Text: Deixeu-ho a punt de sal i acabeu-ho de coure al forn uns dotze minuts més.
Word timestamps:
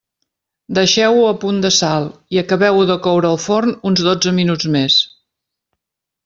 Deixeu-ho 0.77 1.27
a 1.31 1.35
punt 1.43 1.59
de 1.65 1.71
sal 1.75 2.07
i 2.37 2.41
acabeu-ho 2.43 2.87
de 2.93 2.97
coure 3.09 3.31
al 3.33 3.39
forn 3.45 3.77
uns 3.91 4.03
dotze 4.09 4.35
minuts 4.39 4.73
més. 4.79 4.99